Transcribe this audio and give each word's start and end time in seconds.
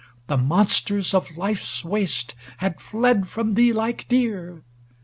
The 0.25 0.35
monsters 0.35 1.13
of 1.13 1.37
life's 1.37 1.85
waste 1.85 2.33
had 2.57 2.81
fled 2.81 3.27
from 3.29 3.53
thee 3.53 3.71
like 3.71 4.07
deer. 4.07 4.63